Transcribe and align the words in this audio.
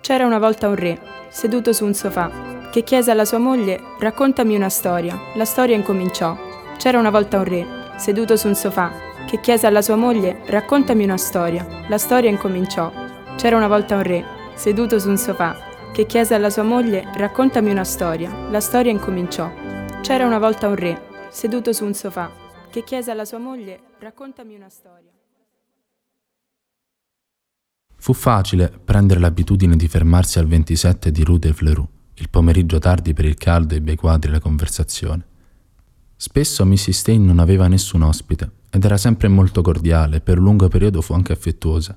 C'era 0.00 0.24
una 0.24 0.38
volta 0.38 0.66
un 0.68 0.76
re, 0.76 0.98
seduto 1.28 1.74
su 1.74 1.84
un 1.84 1.92
sofà, 1.92 2.68
che 2.70 2.82
chiese 2.82 3.10
alla 3.10 3.26
sua 3.26 3.36
moglie 3.36 3.78
raccontami 3.98 4.56
una 4.56 4.70
storia. 4.70 5.16
La 5.34 5.44
storia 5.44 5.76
incominciò. 5.76 6.36
C'era 6.78 6.98
una 6.98 7.10
volta 7.10 7.36
un 7.36 7.44
re, 7.44 7.66
seduto 7.96 8.36
su 8.36 8.48
un 8.48 8.54
sofà, 8.54 8.90
che 9.26 9.40
chiese 9.40 9.66
alla 9.66 9.82
sua 9.82 9.96
moglie 9.96 10.40
raccontami 10.46 11.04
una 11.04 11.18
storia. 11.18 11.66
La 11.88 11.98
storia 11.98 12.30
incominciò. 12.30 12.90
C'era 13.36 13.56
una 13.56 13.68
volta 13.68 13.96
un 13.96 14.02
re, 14.02 14.24
seduto 14.54 14.98
su 14.98 15.10
un 15.10 15.18
sofà, 15.18 15.54
che 15.92 16.06
chiese 16.06 16.34
alla 16.34 16.50
sua 16.50 16.62
moglie 16.62 17.06
raccontami 17.14 17.70
una 17.70 17.84
storia. 17.84 18.30
La 18.50 18.60
storia 18.60 18.90
incominciò. 18.90 19.50
C'era 20.00 20.24
una 20.24 20.38
volta 20.38 20.68
un 20.68 20.76
re, 20.76 21.08
seduto 21.28 21.74
su 21.74 21.84
un 21.84 21.92
sofà, 21.92 22.30
che 22.70 22.82
chiese 22.84 23.10
alla 23.10 23.26
sua 23.26 23.38
moglie 23.38 23.78
raccontami 23.98 24.54
una 24.54 24.70
storia. 24.70 25.19
Fu 28.02 28.14
facile 28.14 28.72
prendere 28.82 29.20
l'abitudine 29.20 29.76
di 29.76 29.86
fermarsi 29.86 30.38
al 30.38 30.46
27 30.46 31.10
di 31.10 31.22
Rue 31.22 31.38
de 31.38 31.52
Fleury, 31.52 31.86
il 32.14 32.30
pomeriggio 32.30 32.78
tardi 32.78 33.12
per 33.12 33.26
il 33.26 33.34
caldo 33.34 33.74
e 33.74 33.76
i 33.76 33.80
bei 33.82 33.94
quadri 33.94 34.30
e 34.30 34.32
la 34.32 34.40
conversazione. 34.40 35.26
Spesso 36.16 36.64
Mrs. 36.64 36.90
Stein 36.92 37.22
non 37.26 37.38
aveva 37.38 37.68
nessun 37.68 38.00
ospite 38.00 38.50
ed 38.70 38.82
era 38.86 38.96
sempre 38.96 39.28
molto 39.28 39.60
cordiale 39.60 40.16
e 40.16 40.20
per 40.22 40.38
un 40.38 40.44
lungo 40.44 40.68
periodo 40.68 41.02
fu 41.02 41.12
anche 41.12 41.34
affettuosa. 41.34 41.96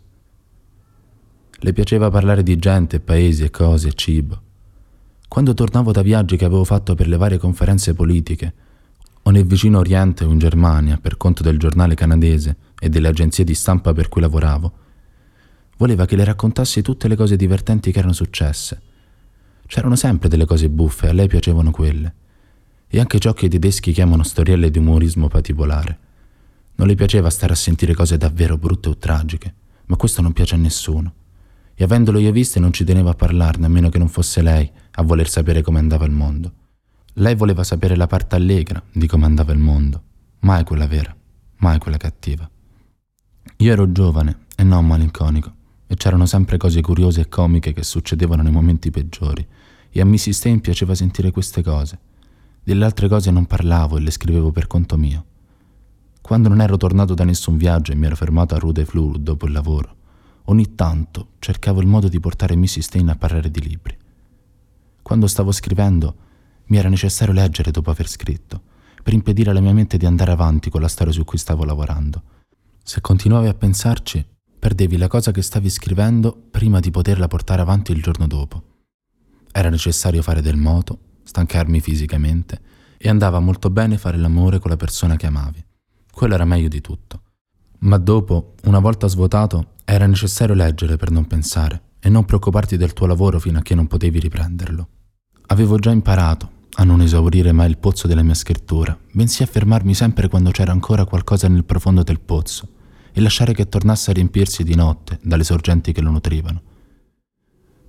Le 1.52 1.71
piaceva 1.71 2.09
parlare 2.09 2.43
di 2.43 2.57
gente, 2.57 2.99
paesi 2.99 3.45
e 3.45 3.49
cose 3.49 3.88
e 3.88 3.93
cibo. 3.93 4.41
Quando 5.29 5.54
tornavo 5.54 5.93
da 5.93 6.01
viaggi 6.01 6.35
che 6.35 6.43
avevo 6.43 6.65
fatto 6.65 6.95
per 6.95 7.07
le 7.07 7.15
varie 7.15 7.38
conferenze 7.38 7.93
politiche, 7.93 8.54
o 9.21 9.29
nel 9.31 9.45
vicino 9.45 9.79
Oriente 9.79 10.26
o 10.26 10.31
in 10.31 10.38
Germania 10.38 10.98
per 10.98 11.15
conto 11.15 11.43
del 11.43 11.57
giornale 11.57 11.95
canadese 11.95 12.57
e 12.77 12.90
delle 12.90 13.07
agenzie 13.07 13.45
di 13.45 13.54
stampa 13.54 13.93
per 13.93 14.09
cui 14.09 14.20
lavoravo, 14.20 14.81
Voleva 15.83 16.05
che 16.05 16.15
le 16.15 16.23
raccontassi 16.23 16.81
tutte 16.81 17.09
le 17.09 17.17
cose 17.17 17.35
divertenti 17.35 17.91
che 17.91 17.99
erano 17.99 18.13
successe. 18.13 18.81
C'erano 19.67 19.97
sempre 19.97 20.29
delle 20.29 20.45
cose 20.45 20.69
buffe, 20.69 21.09
a 21.09 21.12
lei 21.12 21.27
piacevano 21.27 21.71
quelle. 21.71 22.13
E 22.87 23.01
anche 23.01 23.20
ciò 23.20 23.34
che 23.34 23.48
i 23.48 23.49
tedeschi 23.49 23.91
chiamano 23.91 24.23
storielle 24.23 24.71
di 24.71 24.77
umorismo 24.77 25.27
patibolare. 25.27 25.99
Non 26.75 26.87
le 26.87 26.95
piaceva 26.95 27.29
stare 27.29 27.51
a 27.51 27.57
sentire 27.57 27.93
cose 27.93 28.15
davvero 28.15 28.57
brutte 28.57 28.87
o 28.87 28.98
tragiche, 28.98 29.53
ma 29.87 29.98
questo 29.98 30.21
non 30.21 30.31
piace 30.31 30.55
a 30.55 30.57
nessuno. 30.57 31.13
E 31.75 31.84
avendolo 31.84 32.18
io 32.18 32.31
viste 32.31 32.62
non 32.62 32.71
ci 32.71 32.85
teneva 32.85 33.09
a 33.09 33.15
parlarne 33.15 33.65
a 33.65 33.70
meno 33.70 33.90
che 33.90 33.97
non 33.97 34.07
fosse 34.07 34.41
lei 34.41 34.71
a 34.90 35.03
voler 35.03 35.27
sapere 35.27 35.62
come 35.62 35.79
andava 35.79 36.05
il 36.05 36.13
mondo. 36.13 36.53
Lei 37.15 37.35
voleva 37.35 37.65
sapere 37.65 37.97
la 37.97 38.07
parte 38.07 38.37
allegra 38.37 38.81
di 38.90 39.05
come 39.05 39.25
andava 39.25 39.51
il 39.51 39.59
mondo, 39.59 40.01
mai 40.40 40.63
quella 40.63 40.87
vera, 40.87 41.13
mai 41.57 41.77
quella 41.77 41.97
cattiva. 41.97 42.49
Io 43.57 43.71
ero 43.73 43.91
giovane 43.91 44.45
e 44.55 44.63
non 44.63 44.87
malinconico 44.87 45.55
e 45.94 45.96
c'erano 45.96 46.26
sempre 46.26 46.58
cose 46.58 46.82
curiose 46.82 47.22
e 47.22 47.30
comiche 47.30 47.72
che 47.72 47.84
succedevano 47.84 48.41
nei 48.41 48.52
momenti 48.52 48.90
peggiori, 48.90 49.46
e 49.90 50.02
a 50.02 50.05
Mrs. 50.05 50.30
Stein 50.32 50.60
piaceva 50.60 50.96
sentire 50.96 51.30
queste 51.30 51.62
cose. 51.62 51.99
Delle 52.63 52.84
altre 52.84 53.08
cose 53.08 53.30
non 53.30 53.46
parlavo 53.46 53.98
e 53.98 54.02
le 54.02 54.10
scrivevo 54.10 54.52
per 54.52 54.66
conto 54.66 54.98
mio. 54.98 55.26
Quando 56.20 56.49
non 56.49 56.62
ero 56.62 56.77
tornato 56.77 57.14
da 57.14 57.24
nessun 57.24 57.58
viaggio 57.58 57.91
e 57.91 57.96
mi 57.96 58.08
ero 58.08 58.16
fermato 58.16 58.55
a 58.55 58.58
Rue 58.58 58.74
de 58.74 58.86
Fleur 58.86 59.20
dopo 59.20 59.46
il 59.46 59.52
lavoro, 59.52 59.96
ogni 60.46 60.74
tanto 60.74 61.27
cercavo 61.38 61.80
il 61.80 61.88
modo 61.88 62.08
di 62.08 62.20
portare 62.20 62.55
Mrs. 62.55 62.80
Stein 62.80 63.10
a 63.10 63.16
parlare 63.16 63.52
di 63.52 63.62
libri. 63.62 63.96
Quando 65.03 65.28
stavo 65.28 65.52
scrivendo, 65.52 66.16
mi 66.66 66.78
era 66.78 66.90
necessario 66.90 67.36
leggere 67.36 67.69
dopo 67.69 67.91
aver 67.91 68.09
scritto, 68.09 68.62
per 69.03 69.14
impedire 69.14 69.52
alla 69.52 69.59
mia 69.59 69.74
mente 69.74 69.97
di 69.97 70.08
andare 70.08 70.31
avanti 70.31 70.72
con 70.72 70.81
la 70.81 70.88
storia 70.88 71.14
su 71.14 71.24
cui 71.24 71.38
stavo 71.38 71.66
lavorando. 71.66 72.24
Se 72.81 73.00
continuavi 73.00 73.47
a 73.47 73.53
pensarci, 73.53 74.25
perdevi 74.63 74.95
la 74.95 75.09
cosa 75.09 75.31
che 75.31 75.41
stavi 75.41 75.69
scrivendo 75.69 76.41
prima 76.50 76.79
di 76.79 76.89
poterla 76.89 77.28
portare 77.28 77.61
avanti 77.61 77.91
il 77.91 78.01
giorno 78.01 78.28
dopo. 78.28 78.63
Era 79.51 79.67
necessario 79.67 80.22
fare 80.22 80.41
del 80.41 80.56
moto, 80.56 81.00
stancarmi 81.23 81.81
fisicamente 81.81 82.61
e 82.97 83.09
andava 83.09 83.41
molto 83.41 83.69
bene 83.69 83.97
fare 83.97 84.16
l'amore 84.16 84.59
con 84.59 84.72
la 84.72 84.78
persona 84.78 85.18
che 85.18 85.25
amavi. 85.25 85.62
Quello 86.09 86.35
era 86.35 86.46
meglio 86.46 86.69
di 86.69 86.79
tutto. 86.79 87.23
Ma 87.79 87.97
dopo, 87.97 88.53
una 88.63 88.79
volta 88.79 89.07
svuotato, 89.07 89.72
era 89.84 90.06
necessario 90.06 90.56
leggere 90.56 90.96
per 90.96 91.12
non 91.12 91.28
pensare 91.28 91.81
e 92.00 92.07
non 92.07 92.23
preoccuparti 92.23 92.78
del 92.78 92.94
tuo 92.94 93.06
lavoro 93.06 93.40
fino 93.40 93.59
a 93.59 93.62
che 93.62 93.75
non 93.75 93.88
potevi 93.88 94.18
riprenderlo. 94.18 94.88
Avevo 95.47 95.78
già 95.78 95.91
imparato 95.91 96.52
a 96.75 96.85
non 96.85 97.02
esaurire 97.02 97.52
mai 97.52 97.69
il 97.69 97.79
pozzo 97.79 98.07
della 98.07 98.23
mia 98.23 98.34
scrittura, 98.34 98.97
bensì 99.12 99.44
a 99.44 99.46
fermarmi 99.46 99.94
sempre 99.94 100.29
quando 100.29 100.52
c'era 100.52 100.72
ancora 100.72 101.03
qualcosa 101.03 101.50
nel 101.50 101.66
profondo 101.66 102.02
del 102.02 102.22
pozzo 102.22 102.69
e 103.13 103.22
lasciare 103.22 103.53
che 103.53 103.69
tornasse 103.69 104.09
a 104.09 104.13
riempirsi 104.13 104.63
di 104.63 104.75
notte 104.75 105.19
dalle 105.22 105.44
sorgenti 105.44 105.91
che 105.91 106.01
lo 106.01 106.09
nutrivano. 106.09 106.62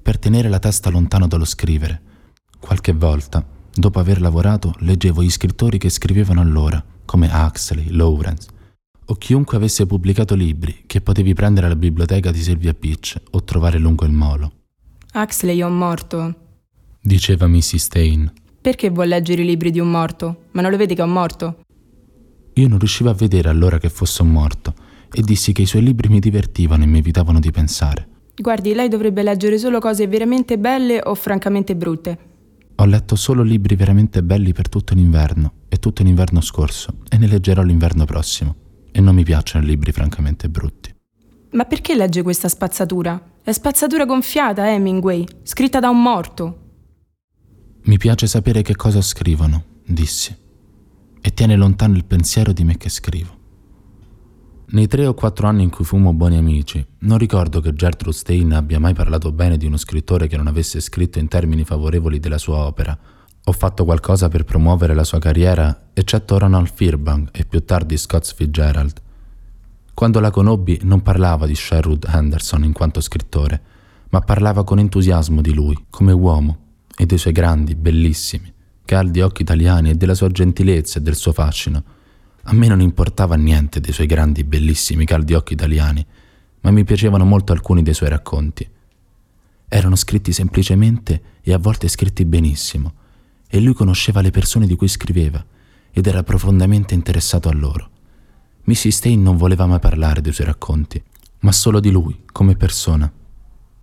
Per 0.03 0.19
tenere 0.19 0.49
la 0.49 0.59
testa 0.59 0.91
lontano 0.91 1.27
dallo 1.27 1.47
scrivere, 1.47 2.01
qualche 2.61 2.93
volta, 2.93 3.45
dopo 3.73 3.99
aver 3.99 4.21
lavorato, 4.21 4.75
leggevo 4.81 5.23
gli 5.23 5.31
scrittori 5.31 5.79
che 5.79 5.89
scrivevano 5.89 6.43
allora, 6.43 6.85
come 7.07 7.31
Huxley, 7.33 7.89
Lawrence, 7.89 8.49
o 9.07 9.15
chiunque 9.15 9.57
avesse 9.57 9.87
pubblicato 9.87 10.35
libri 10.35 10.83
che 10.87 11.01
potevi 11.01 11.33
prendere 11.33 11.67
alla 11.67 11.77
biblioteca 11.77 12.31
di 12.31 12.43
Sylvia 12.43 12.75
Pitch 12.75 13.17
o 13.31 13.43
trovare 13.45 13.79
lungo 13.79 14.05
il 14.05 14.13
molo. 14.13 14.53
Huxley 15.15 15.59
è 15.59 15.65
un 15.65 15.79
morto, 15.79 16.35
diceva 17.01 17.47
Mrs. 17.47 17.77
Stein. 17.77 18.33
Perché 18.61 18.91
vuol 18.91 19.09
leggere 19.09 19.43
i 19.43 19.47
libri 19.47 19.71
di 19.71 19.81
un 19.81 19.91
morto? 19.91 20.45
Ma 20.53 20.61
non 20.61 20.71
lo 20.71 20.77
vedi 20.77 20.95
che 20.95 21.01
è 21.01 21.05
un 21.05 21.13
morto? 21.13 21.63
Io 22.55 22.69
non 22.69 22.79
riuscivo 22.79 23.09
a 23.11 23.15
vedere 23.15 23.49
allora 23.49 23.79
che 23.79 23.89
fosse 23.89 24.23
un 24.23 24.31
morto 24.31 24.75
e 25.15 25.23
dissi 25.23 25.53
che 25.53 25.63
i 25.63 25.67
suoi 25.67 25.83
libri 25.83 26.09
mi 26.09 26.19
divertivano 26.19 26.83
e 26.83 26.87
mi 26.87 26.99
evitavano 26.99 27.39
di 27.39 27.51
pensare. 27.51 28.09
Guardi, 28.37 28.75
lei 28.75 28.89
dovrebbe 28.89 29.23
leggere 29.23 29.59
solo 29.59 29.79
cose 29.79 30.09
veramente 30.09 30.59
belle 30.59 31.01
o 31.03 31.15
francamente 31.15 31.77
brutte. 31.77 32.19
Ho 32.77 32.85
letto 32.85 33.15
solo 33.15 33.45
libri 33.45 33.77
veramente 33.77 34.25
belli 34.25 34.53
per 34.53 34.69
tutto 34.69 34.95
l'inverno 34.95 35.53
e 35.69 35.79
tutto 35.79 36.03
l'inverno 36.03 36.41
scorso 36.41 36.99
e 37.09 37.17
ne 37.17 37.29
leggerò 37.29 37.63
l'inverno 37.63 38.05
prossimo. 38.05 38.57
E 38.91 39.01
non 39.01 39.15
mi 39.15 39.23
piacciono 39.23 39.65
i 39.65 39.69
libri 39.69 39.93
francamente 39.93 40.49
brutti. 40.49 40.93
Ma 41.51 41.65
perché 41.65 41.95
legge 41.95 42.23
questa 42.23 42.49
spazzatura? 42.49 43.21
È 43.43 43.53
spazzatura 43.53 44.05
gonfiata, 44.05 44.69
Hemingway, 44.69 45.25
scritta 45.45 45.79
da 45.79 45.89
un 45.89 46.03
morto. 46.03 46.59
Mi 47.83 47.97
piace 47.99 48.27
sapere 48.27 48.63
che 48.63 48.75
cosa 48.75 49.01
scrivono, 49.01 49.63
dissi, 49.85 50.35
e 51.21 51.35
tiene 51.35 51.55
lontano 51.55 51.95
il 51.97 52.05
pensiero 52.05 52.53
di 52.53 52.65
me 52.65 52.77
che 52.77 52.89
scrivo. 52.89 53.43
Nei 54.67 54.87
tre 54.87 55.07
o 55.07 55.15
quattro 55.15 55.47
anni 55.47 55.63
in 55.63 55.71
cui 55.71 55.85
fummo 55.85 56.15
buoni 56.15 56.37
amici, 56.37 56.85
non 57.01 57.19
ricordo 57.19 57.61
che 57.61 57.75
Gertrude 57.75 58.17
Stein 58.17 58.53
abbia 58.55 58.81
mai 58.81 58.95
parlato 58.95 59.31
bene 59.31 59.59
di 59.59 59.67
uno 59.67 59.77
scrittore 59.77 60.27
che 60.27 60.39
non 60.39 60.47
avesse 60.47 60.81
scritto 60.81 61.19
in 61.19 61.29
termini 61.29 61.65
favorevoli 61.65 62.19
della 62.19 62.39
sua 62.39 62.57
opera, 62.57 62.99
o 63.45 63.53
fatto 63.53 63.85
qualcosa 63.85 64.29
per 64.29 64.45
promuovere 64.45 64.95
la 64.95 65.05
sua 65.05 65.19
carriera, 65.19 65.91
eccetto 65.93 66.39
Ronald 66.39 66.71
Firbank 66.73 67.39
e 67.39 67.45
più 67.45 67.63
tardi 67.65 67.99
Scott 67.99 68.35
Fitzgerald. 68.35 69.03
Quando 69.93 70.19
la 70.19 70.31
conobbi 70.31 70.81
non 70.83 71.03
parlava 71.03 71.47
di 71.47 71.55
Sherwood 71.55 72.09
Henderson 72.11 72.65
in 72.65 72.73
quanto 72.73 73.03
scrittore, 73.03 73.61
ma 74.09 74.21
parlava 74.21 74.65
con 74.65 74.79
entusiasmo 74.79 75.43
di 75.43 75.53
lui, 75.53 75.87
come 75.91 76.13
uomo, 76.13 76.59
e 76.97 77.05
dei 77.05 77.19
suoi 77.19 77.35
grandi, 77.35 77.75
bellissimi, 77.75 78.53
caldi 78.85 79.21
occhi 79.21 79.43
italiani 79.43 79.91
e 79.91 79.95
della 79.95 80.15
sua 80.15 80.29
gentilezza 80.29 80.99
e 80.99 81.03
del 81.03 81.17
suo 81.17 81.33
fascino, 81.33 81.83
a 82.47 82.53
me 82.53 82.69
non 82.69 82.81
importava 82.81 83.37
niente 83.37 83.81
dei 83.81 83.93
suoi 83.93 84.07
grandi, 84.07 84.45
bellissimi, 84.45 85.07
caldi 85.07 85.33
occhi 85.35 85.55
italiani, 85.55 86.05
ma 86.61 86.71
mi 86.71 86.85
piacevano 86.85 87.25
molto 87.25 87.53
alcuni 87.53 87.83
dei 87.83 87.95
suoi 87.95 88.11
racconti. 88.11 88.69
Erano 89.67 89.97
scritti 89.97 90.33
semplicemente 90.33 91.23
e 91.41 91.53
a 91.53 91.59
volte 91.59 91.89
scritti 91.89 92.25
benissimo, 92.25 92.95
e 93.49 93.61
lui 93.61 93.73
conosceva 93.73 94.21
le 94.21 94.31
persone 94.31 94.67
di 94.67 94.75
cui 94.75 94.89
scriveva 94.89 95.45
ed 95.91 96.07
era 96.07 96.23
profondamente 96.23 96.93
interessato 96.93 97.49
a 97.49 97.53
loro. 97.53 97.91
Mrs. 98.65 98.89
Stein 98.89 99.23
non 99.23 99.37
voleva 99.37 99.67
mai 99.67 99.79
parlare 99.79 100.21
dei 100.21 100.33
suoi 100.33 100.47
racconti, 100.47 101.03
ma 101.41 101.53
solo 101.53 101.81
di 101.81 101.91
lui, 101.91 102.25
come 102.33 102.57
persona. 102.57 103.11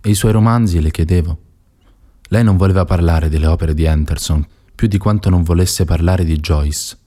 E 0.01 0.09
i 0.09 0.15
suoi 0.15 0.31
romanzi 0.31 0.81
le 0.81 0.91
chiedevo. 0.91 1.39
Lei 2.29 2.43
non 2.43 2.57
voleva 2.57 2.85
parlare 2.85 3.29
delle 3.29 3.47
opere 3.47 3.73
di 3.73 3.87
Anderson 3.87 4.45
più 4.73 4.87
di 4.87 4.97
quanto 4.97 5.29
non 5.29 5.43
volesse 5.43 5.85
parlare 5.85 6.23
di 6.23 6.37
Joyce, 6.37 6.97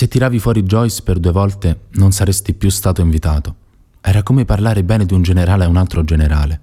se 0.00 0.08
tiravi 0.08 0.38
fuori 0.38 0.62
Joyce 0.62 1.02
per 1.02 1.18
due 1.18 1.30
volte 1.30 1.80
non 1.96 2.10
saresti 2.10 2.54
più 2.54 2.70
stato 2.70 3.02
invitato. 3.02 3.54
Era 4.00 4.22
come 4.22 4.46
parlare 4.46 4.82
bene 4.82 5.04
di 5.04 5.12
un 5.12 5.20
generale 5.20 5.64
a 5.64 5.68
un 5.68 5.76
altro 5.76 6.02
generale. 6.04 6.58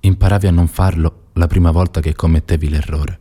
Imparavi 0.00 0.48
a 0.48 0.50
non 0.50 0.66
farlo 0.66 1.28
la 1.32 1.46
prima 1.46 1.70
volta 1.70 2.02
che 2.02 2.14
commettevi 2.14 2.68
l'errore. 2.68 3.18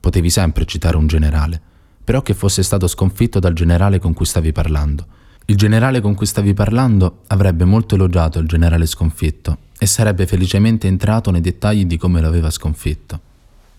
Potevi 0.00 0.28
sempre 0.28 0.66
citare 0.66 0.98
un 0.98 1.06
generale, 1.06 1.58
però 2.04 2.20
che 2.20 2.34
fosse 2.34 2.62
stato 2.62 2.86
sconfitto 2.86 3.38
dal 3.38 3.54
generale 3.54 3.98
con 3.98 4.12
cui 4.12 4.26
stavi 4.26 4.52
parlando. 4.52 5.06
Il 5.46 5.56
generale 5.56 6.02
con 6.02 6.14
cui 6.14 6.26
stavi 6.26 6.52
parlando 6.52 7.20
avrebbe 7.28 7.64
molto 7.64 7.94
elogiato 7.94 8.38
il 8.38 8.48
generale 8.48 8.84
sconfitto 8.84 9.56
e 9.78 9.86
sarebbe 9.86 10.26
felicemente 10.26 10.88
entrato 10.88 11.30
nei 11.30 11.40
dettagli 11.40 11.86
di 11.86 11.96
come 11.96 12.20
lo 12.20 12.28
aveva 12.28 12.50
sconfitto. 12.50 13.18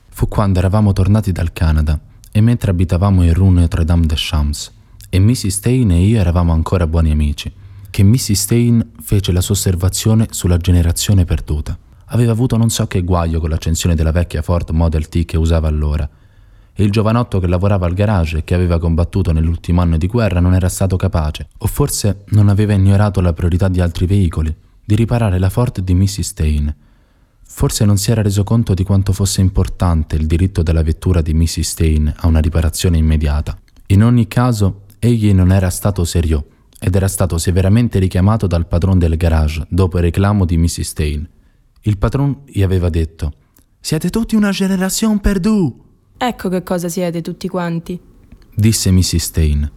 Fu 0.10 0.28
quando 0.28 0.58
eravamo 0.58 0.94
tornati 0.94 1.32
dal 1.32 1.54
Canada 1.54 2.00
e 2.32 2.42
mentre 2.42 2.72
abitavamo 2.72 3.22
in 3.22 3.36
Rue 3.36 3.52
Notre-Dame-des-Champs 3.52 4.80
e 5.14 5.20
Mrs. 5.20 5.48
Stein 5.48 5.92
e 5.92 6.00
io 6.06 6.20
eravamo 6.22 6.54
ancora 6.54 6.88
buoni 6.88 7.12
amici, 7.12 7.52
che 7.90 8.02
Mrs. 8.02 8.32
Stein 8.32 8.92
fece 9.02 9.34
la 9.34 9.42
sua 9.42 9.56
osservazione 9.56 10.28
sulla 10.30 10.56
generazione 10.56 11.26
perduta. 11.26 11.78
aveva 12.14 12.32
avuto 12.32 12.56
non 12.56 12.70
so 12.70 12.88
che 12.88 13.02
guaio 13.02 13.42
con 13.42 13.50
l'accensione 13.50 13.94
della 13.94 14.14
vecchia 14.14 14.42
Ford 14.42 14.70
Model 14.70 15.10
T 15.10 15.26
che 15.26 15.36
usava 15.36 15.68
allora. 15.68 16.10
E 16.74 16.82
il 16.82 16.92
giovanotto 16.92 17.40
che 17.40 17.48
lavorava 17.48 17.88
al 17.88 17.94
garage 17.94 18.38
e 18.38 18.44
che 18.46 18.54
aveva 18.54 18.80
combattuto 18.80 19.34
nell'ultimo 19.34 19.82
anno 19.82 19.98
di 19.98 20.08
guerra 20.08 20.40
non 20.40 20.54
era 20.54 20.70
stato 20.70 20.96
capace, 20.96 21.50
o 21.58 21.68
forse 21.68 22.24
non 22.30 22.48
aveva 22.48 22.72
ignorato 22.72 23.20
la 23.20 23.34
priorità 23.34 23.68
di 23.68 23.82
altri 23.82 24.06
veicoli, 24.06 24.56
di 24.86 24.96
riparare 24.96 25.40
la 25.40 25.50
Ford 25.50 25.82
di 25.82 25.94
Mrs. 25.94 26.22
Stain. 26.22 26.76
Forse 27.44 27.84
non 27.84 27.98
si 27.98 28.12
era 28.12 28.22
reso 28.22 28.46
conto 28.46 28.74
di 28.74 28.86
quanto 28.86 29.12
fosse 29.12 29.42
importante 29.42 30.16
il 30.16 30.26
diritto 30.26 30.64
della 30.64 30.84
vettura 30.84 31.22
di 31.22 31.34
Mrs. 31.34 31.60
Stain 31.60 32.14
a 32.16 32.28
una 32.28 32.40
riparazione 32.40 32.96
immediata. 32.98 33.58
In 33.88 34.06
ogni 34.06 34.30
caso, 34.30 34.84
egli 35.04 35.34
non 35.34 35.52
era 35.52 35.72
stato 35.72 36.04
serio 36.06 36.46
ed 36.80 36.96
era 36.96 37.08
stato 37.08 37.40
severamente 37.40 37.98
richiamato 37.98 38.46
dal 38.46 38.68
padron 38.68 39.00
del 39.00 39.18
garage 39.18 39.66
dopo 39.68 39.98
il 39.98 40.04
reclamo 40.04 40.46
di 40.46 40.58
Mrs. 40.58 40.82
Stain. 40.82 41.30
Il 41.82 41.98
padron 41.98 42.44
gli 42.46 42.62
aveva 42.62 42.90
detto: 42.90 43.34
Siete 43.80 44.12
tutti 44.12 44.36
una 44.36 44.52
generazione 44.52 45.20
perdù! 45.20 45.90
Ecco 46.18 46.50
che 46.50 46.62
cosa 46.62 46.88
siete 46.88 47.22
tutti 47.22 47.48
quanti, 47.48 48.00
disse 48.54 48.92
Mrs. 48.92 49.16
Stain. 49.16 49.72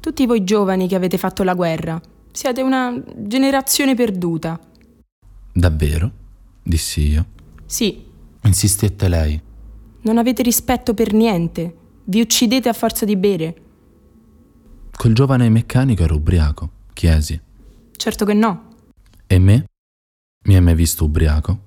Tutti 0.00 0.26
voi 0.26 0.44
giovani 0.44 0.86
che 0.86 0.96
avete 0.96 1.16
fatto 1.16 1.42
la 1.44 1.54
guerra. 1.54 1.98
Siete 2.30 2.60
una 2.60 3.02
generazione 3.16 3.94
perduta. 3.94 4.60
Davvero? 5.50 6.10
dissi 6.62 7.08
io. 7.08 7.26
Sì. 7.64 8.04
Insistette 8.42 9.08
lei. 9.08 9.40
Non 10.02 10.18
avete 10.18 10.42
rispetto 10.42 10.92
per 10.92 11.14
niente. 11.14 11.74
Vi 12.04 12.20
uccidete 12.20 12.68
a 12.68 12.74
forza 12.74 13.06
di 13.06 13.16
bere. 13.16 13.54
Quel 14.96 15.14
giovane 15.14 15.48
meccanico 15.48 16.02
era 16.04 16.14
ubriaco, 16.14 16.70
chiesi. 16.92 17.40
Certo 17.96 18.24
che 18.24 18.34
no. 18.34 18.68
E 19.26 19.38
me? 19.38 19.64
Mi 20.44 20.54
hai 20.54 20.60
mai 20.60 20.74
visto 20.74 21.04
ubriaco? 21.04 21.60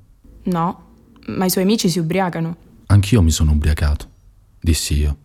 No, 0.44 0.84
ma 1.28 1.46
i 1.46 1.50
suoi 1.50 1.64
amici 1.64 1.90
si 1.90 2.00
ubriacano. 2.00 2.56
Anch'io 2.88 3.22
mi 3.22 3.32
sono 3.32 3.52
ubriacato, 3.52 4.10
dissi 4.60 4.96
io. 5.00 5.18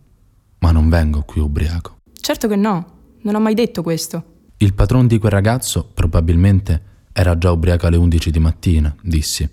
Ma 0.59 0.71
non 0.71 0.89
vengo 0.89 1.21
qui 1.23 1.41
ubriaco. 1.41 1.97
Certo 2.19 2.47
che 2.47 2.55
no, 2.55 2.85
non 3.21 3.35
ho 3.35 3.39
mai 3.39 3.53
detto 3.53 3.81
questo. 3.81 4.25
Il 4.57 4.73
patron 4.73 5.07
di 5.07 5.17
quel 5.17 5.31
ragazzo 5.31 5.89
probabilmente 5.93 6.89
era 7.13 7.37
già 7.37 7.51
ubriaco 7.51 7.87
alle 7.87 7.97
11 7.97 8.31
di 8.31 8.39
mattina, 8.39 8.93
dissi. 9.01 9.47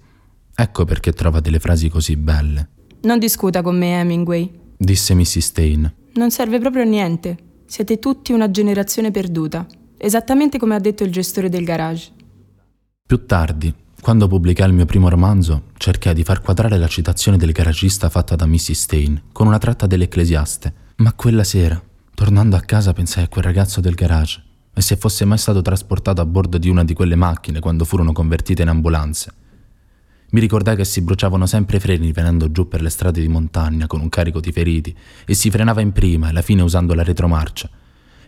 Ecco 0.55 0.85
perché 0.85 1.13
trova 1.13 1.41
delle 1.41 1.61
frasi 1.61 1.89
così 1.89 2.17
belle. 2.17 2.69
Non 3.03 3.19
discuta 3.19 3.63
con 3.63 3.79
me, 3.79 4.01
Hemingway, 4.01 4.51
disse 4.77 5.15
Mrs. 5.15 5.39
Stain. 5.39 5.95
Non 6.15 6.31
serve 6.31 6.59
proprio 6.59 6.83
a 6.83 6.87
niente. 6.87 7.39
Siete 7.71 7.99
tutti 7.99 8.33
una 8.33 8.51
generazione 8.51 9.11
perduta, 9.11 9.67
esattamente 9.99 10.57
come 10.57 10.75
ha 10.75 10.79
detto 10.79 11.05
il 11.05 11.13
gestore 11.13 11.51
del 11.51 11.65
garage. 11.65 12.11
Più 13.07 13.27
tardi, 13.27 13.75
quando 14.01 14.27
pubblicai 14.27 14.69
il 14.69 14.73
mio 14.73 14.87
primo 14.87 15.11
romanzo, 15.11 15.65
cercai 15.77 16.15
di 16.15 16.25
far 16.25 16.41
quadrare 16.41 16.79
la 16.79 16.89
citazione 16.89 17.37
del 17.37 17.53
garagista 17.53 18.09
fatta 18.09 18.37
da 18.37 18.47
Mrs. 18.47 18.73
Stain 18.73 19.23
con 19.33 19.47
una 19.47 19.59
tratta 19.59 19.87
dell'Ecclesiaste, 19.87 20.73
ma 20.97 21.13
quella 21.13 21.45
sera, 21.45 21.79
tornando 22.15 22.57
a 22.57 22.61
casa, 22.61 22.95
pensai 22.95 23.25
a 23.25 23.29
quel 23.29 23.45
ragazzo 23.45 23.83
del 23.83 23.95
garage 23.95 24.43
e 24.73 24.81
se 24.81 24.97
fosse 24.97 25.27
mai 25.27 25.37
stato 25.37 25.61
trasportato 25.61 26.23
a 26.23 26.25
bordo 26.25 26.57
di 26.57 26.71
una 26.71 26.85
di 26.85 26.95
quelle 26.95 27.17
macchine 27.17 27.61
quando 27.61 27.85
furono 27.85 28.13
convertite 28.13 28.63
in 28.63 28.69
ambulanze. 28.69 29.31
Mi 30.31 30.41
ricordai 30.41 30.77
che 30.77 30.85
si 30.85 31.01
bruciavano 31.01 31.47
sempre 31.47 31.79
i 31.79 31.81
freni 31.81 32.13
venendo 32.13 32.51
giù 32.51 32.69
per 32.69 32.83
le 32.83 32.91
strade 32.91 33.21
di 33.21 33.29
montagna 33.29 33.87
con 33.87 34.01
un 34.01 34.11
carico 34.11 34.41
di 34.41 34.53
feriti 34.53 34.95
e 35.25 35.33
si 35.33 35.51
frenava 35.51 35.81
in 35.81 35.93
prima 35.93 36.27
e 36.27 36.31
alla 36.31 36.43
fine 36.43 36.61
usando 36.61 36.93
la 36.93 37.03
retromarcia, 37.03 37.71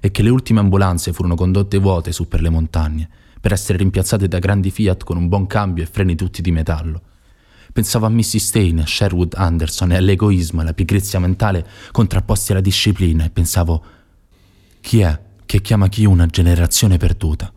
e 0.01 0.11
che 0.11 0.23
le 0.23 0.31
ultime 0.31 0.61
ambulanze 0.61 1.13
furono 1.13 1.35
condotte 1.35 1.77
vuote 1.77 2.13
su 2.13 2.27
per 2.27 2.41
le 2.41 2.49
montagne 2.49 3.09
per 3.41 3.53
essere 3.53 3.79
rimpiazzate 3.79 4.29
da 4.29 4.39
grandi 4.39 4.71
Fiat 4.71 5.05
con 5.05 5.17
un 5.17 5.29
buon 5.29 5.47
cambio 5.47 5.83
e 5.83 5.87
freni 5.87 6.15
tutti 6.15 6.43
di 6.43 6.51
metallo. 6.51 7.03
Pensavo 7.73 8.07
a 8.07 8.11
Missy 8.11 8.39
Stain, 8.39 8.81
a 8.81 8.87
Sherwood 8.87 9.35
Anderson 9.35 9.93
e 9.93 9.97
all'egoismo 9.97 10.61
e 10.61 10.63
alla 10.63 10.75
pigrizia 10.75 11.19
mentale 11.19 11.67
contrapposti 11.91 12.53
alla 12.53 12.61
disciplina 12.61 13.25
e 13.25 13.31
pensavo 13.31 13.85
chi 14.81 15.01
è 15.01 15.21
che 15.47 15.61
chiama 15.61 15.89
chi 15.89 16.05
una 16.05 16.27
generazione 16.27 16.97
perduta. 16.97 17.53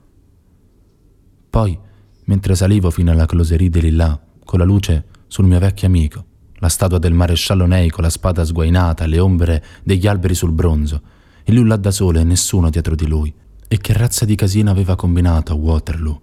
Poi, 1.50 1.78
mentre 2.26 2.56
salivo 2.56 2.90
fino 2.90 3.12
alla 3.12 3.26
closerie 3.26 3.70
di 3.70 3.92
là, 3.92 4.20
con 4.44 4.60
la 4.60 4.66
luce 4.66 5.06
sul 5.28 5.46
mio 5.46 5.60
vecchio 5.60 5.88
amico, 5.88 6.26
la 6.56 6.70
statua 6.70 7.00
del 7.00 7.14
maresciallo 7.14 7.66
Ney 7.66 7.90
con 7.90 8.04
la 8.04 8.10
spada 8.10 8.46
sguainata, 8.46 9.06
le 9.06 9.20
ombre 9.20 9.64
degli 9.84 10.08
alberi 10.08 10.36
sul 10.36 10.52
bronzo, 10.52 11.02
e 11.44 11.52
lui 11.52 11.68
là 11.68 11.76
da 11.76 11.92
solo 11.92 12.20
e 12.20 12.24
nessuno 12.24 12.70
dietro 12.70 12.96
di 12.96 13.08
lui. 13.08 13.34
E 13.68 13.78
che 13.78 13.94
razza 13.94 14.26
di 14.26 14.36
casino 14.36 14.70
aveva 14.70 14.96
combinato 14.96 15.52
a 15.52 15.56
Waterloo? 15.56 16.22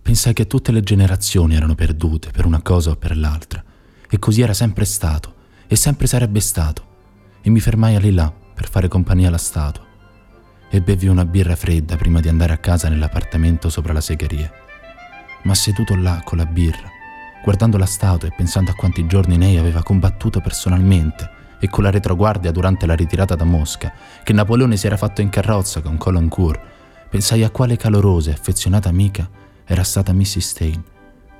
Pensai 0.00 0.32
che 0.32 0.46
tutte 0.46 0.72
le 0.72 0.82
generazioni 0.82 1.54
erano 1.54 1.74
perdute 1.74 2.30
per 2.30 2.46
una 2.46 2.62
cosa 2.62 2.90
o 2.90 2.96
per 2.96 3.16
l'altra, 3.16 3.62
e 4.08 4.18
così 4.18 4.42
era 4.42 4.54
sempre 4.54 4.84
stato, 4.84 5.34
e 5.66 5.76
sempre 5.76 6.06
sarebbe 6.06 6.40
stato, 6.40 6.86
e 7.42 7.50
mi 7.50 7.60
fermai 7.60 7.96
a 7.96 8.12
là 8.12 8.32
per 8.54 8.68
fare 8.68 8.88
compagnia 8.88 9.28
alla 9.28 9.38
statua 9.38 9.90
e 10.74 10.80
bevi 10.80 11.06
una 11.06 11.26
birra 11.26 11.54
fredda 11.54 11.96
prima 11.96 12.20
di 12.20 12.30
andare 12.30 12.54
a 12.54 12.56
casa 12.56 12.88
nell'appartamento 12.88 13.68
sopra 13.68 13.92
la 13.92 14.00
segheria. 14.00 14.50
Ma 15.42 15.54
seduto 15.54 15.94
là 15.94 16.22
con 16.24 16.38
la 16.38 16.46
birra, 16.46 16.88
guardando 17.42 17.76
la 17.76 17.86
statua 17.86 18.28
e 18.28 18.34
pensando 18.36 18.70
a 18.70 18.74
quanti 18.74 19.06
giorni 19.06 19.36
lei 19.36 19.56
aveva 19.56 19.82
combattuto 19.82 20.40
personalmente 20.40 21.40
e 21.58 21.68
con 21.68 21.84
la 21.84 21.90
retroguardia 21.90 22.50
durante 22.50 22.86
la 22.86 22.94
ritirata 22.94 23.36
da 23.36 23.44
Mosca, 23.44 23.92
che 24.24 24.32
Napoleone 24.32 24.76
si 24.76 24.86
era 24.86 24.96
fatto 24.96 25.20
in 25.20 25.28
carrozza 25.28 25.80
con 25.80 25.96
Colancourt, 25.96 26.60
pensai 27.08 27.44
a 27.44 27.50
quale 27.50 27.76
calorosa 27.76 28.30
e 28.30 28.32
affezionata 28.32 28.88
amica 28.88 29.28
era 29.64 29.84
stata 29.84 30.12
Mrs. 30.12 30.38
Stain 30.38 30.82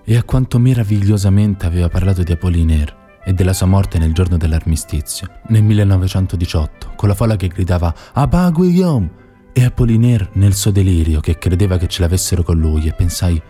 e 0.04 0.16
a 0.16 0.22
quanto 0.22 0.58
meravigliosamente 0.58 1.66
aveva 1.66 1.88
parlato 1.88 2.22
di 2.22 2.32
Apollinaire 2.32 3.00
e 3.24 3.32
della 3.32 3.52
sua 3.52 3.66
morte 3.66 3.98
nel 3.98 4.12
giorno 4.12 4.36
dell'armistizio, 4.36 5.28
nel 5.48 5.62
1918, 5.62 6.92
con 6.96 7.08
la 7.08 7.14
folla 7.14 7.36
che 7.36 7.48
gridava 7.48 7.94
Abba 8.12 8.50
Guillaume! 8.50 9.20
e 9.52 9.64
Apollinaire 9.64 10.30
nel 10.34 10.54
suo 10.54 10.70
delirio 10.70 11.20
che 11.20 11.36
credeva 11.36 11.76
che 11.76 11.86
ce 11.86 12.00
l'avessero 12.00 12.42
con 12.42 12.58
lui 12.58 12.86
e 12.86 12.94
pensai 12.94 13.40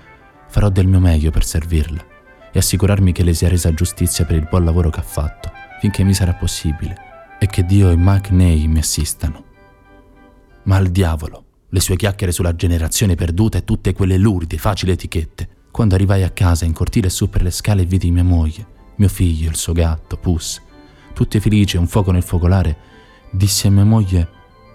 farò 0.49 0.69
del 0.69 0.89
mio 0.89 0.99
meglio 0.99 1.31
per 1.31 1.45
servirla 1.45 2.12
e 2.53 2.59
assicurarmi 2.59 3.13
che 3.13 3.25
le 3.25 3.35
sia 3.35 3.49
resa 3.49 3.73
giustizia 3.75 4.25
per 4.25 4.37
il 4.37 4.47
buon 4.49 4.65
lavoro 4.65 4.91
che 4.91 5.01
ha 5.01 5.05
fatto 5.05 5.51
finché 5.83 6.05
mi 6.05 6.15
sarà 6.15 6.35
possibile 6.35 7.37
e 7.41 7.47
che 7.47 7.65
Dio 7.65 7.91
e 7.91 7.97
Mike 7.97 8.31
Ney 8.31 8.69
mi 8.69 8.79
assistano. 8.79 9.45
Ma 10.63 10.77
al 10.77 10.91
diavolo, 10.91 11.45
le 11.71 11.81
sue 11.81 11.97
chiacchiere 11.97 12.31
sulla 12.31 12.55
generazione 12.55 13.17
perduta 13.17 13.59
e 13.59 13.65
tutte 13.65 13.93
quelle 13.93 14.17
lurde, 14.17 14.59
facili 14.59 14.93
etichette. 14.93 15.49
Quando 15.73 15.97
arrivai 15.97 16.23
a 16.23 16.31
casa 16.31 16.65
in 16.65 16.73
cortile 16.73 17.09
su 17.09 17.29
per 17.29 17.43
le 17.43 17.51
scale 17.51 17.85
vidi 17.85 18.13
mia 18.13 18.23
moglie, 18.23 18.65
mio 18.95 19.09
figlio, 19.09 19.49
il 19.49 19.57
suo 19.57 19.73
gatto, 19.73 20.17
Puss, 20.19 20.63
tutti 21.15 21.41
felici 21.41 21.77
un 21.77 21.89
fuoco 21.89 22.13
nel 22.13 22.23
focolare, 22.23 22.77
dissi 23.33 23.67
a 23.67 23.73
mia 23.73 23.85
moglie, 23.85 24.29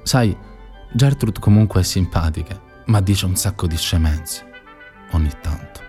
sai, 0.03 0.35
Gertrude 0.91 1.39
comunque 1.39 1.79
è 1.79 1.83
simpatica, 1.83 2.61
ma 2.87 2.99
dice 2.99 3.25
un 3.25 3.37
sacco 3.37 3.65
di 3.65 3.77
scemenze. 3.77 4.43
Ogni 5.11 5.31
tanto. 5.41 5.86